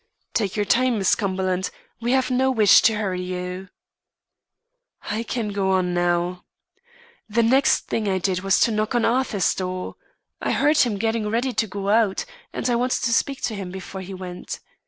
"Take 0.33 0.55
your 0.55 0.65
time, 0.65 0.97
Miss 0.97 1.13
Cumberland; 1.13 1.69
we 1.99 2.13
have 2.13 2.31
no 2.31 2.49
wish 2.49 2.81
to 2.81 2.95
hurry 2.95 3.21
you." 3.21 3.69
"I 5.11 5.21
can 5.21 5.49
go 5.49 5.69
on 5.73 5.93
now. 5.93 6.43
The 7.29 7.43
next 7.43 7.81
thing 7.85 8.07
I 8.07 8.17
did 8.17 8.41
was 8.41 8.59
to 8.61 8.71
knock 8.71 8.95
at 8.95 9.05
Arthur's 9.05 9.53
door. 9.53 9.97
I 10.41 10.53
heard 10.53 10.79
him 10.79 10.97
getting 10.97 11.29
ready 11.29 11.53
to 11.53 11.67
go 11.67 11.89
out, 11.89 12.25
and 12.51 12.67
I 12.67 12.75
wanted 12.77 13.03
to 13.03 13.13
speak 13.13 13.43
to 13.43 13.55
him 13.55 13.69
before 13.69 14.01
he 14.01 14.15
went. 14.15 14.59